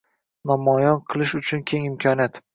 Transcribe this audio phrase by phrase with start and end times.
[0.51, 2.43] namoyon qilish uchun keng imkoniyat